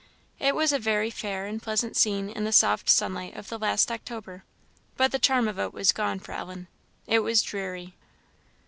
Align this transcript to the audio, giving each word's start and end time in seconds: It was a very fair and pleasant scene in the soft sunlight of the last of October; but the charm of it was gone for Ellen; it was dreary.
It 0.39 0.55
was 0.55 0.73
a 0.73 0.79
very 0.79 1.11
fair 1.11 1.45
and 1.45 1.61
pleasant 1.61 1.95
scene 1.95 2.27
in 2.27 2.43
the 2.43 2.51
soft 2.51 2.89
sunlight 2.89 3.35
of 3.35 3.49
the 3.49 3.59
last 3.59 3.91
of 3.91 3.93
October; 3.93 4.43
but 4.97 5.11
the 5.11 5.19
charm 5.19 5.47
of 5.47 5.59
it 5.59 5.73
was 5.75 5.91
gone 5.91 6.17
for 6.17 6.31
Ellen; 6.31 6.65
it 7.05 7.19
was 7.19 7.43
dreary. 7.43 7.93